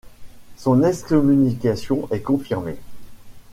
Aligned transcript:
Son 0.57 0.81
excommunication 0.81 2.07
est 2.09 2.21
confirmée. 2.21 2.77